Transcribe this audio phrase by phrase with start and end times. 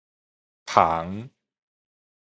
[0.65, 1.29] 捀